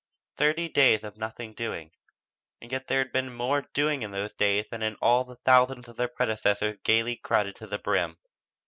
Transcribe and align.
'"Thirty 0.39 0.67
days 0.67 1.03
of 1.03 1.15
"nothing 1.15 1.53
doing" 1.53 1.91
and 2.59 2.71
yet 2.71 2.87
there 2.87 2.97
had 2.97 3.11
been 3.11 3.31
more 3.31 3.69
"doing" 3.71 4.01
in 4.01 4.09
those 4.09 4.33
days 4.33 4.67
than 4.69 4.81
in 4.81 4.95
all 4.95 5.23
the 5.23 5.35
thousands 5.45 5.87
of 5.87 5.95
their 5.95 6.07
predecessors 6.07 6.77
gaily 6.83 7.15
crowded 7.17 7.53
to 7.57 7.67
the 7.67 7.77
brim. 7.77 8.17